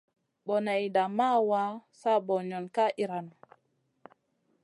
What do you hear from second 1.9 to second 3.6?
sa banion ka iyranou.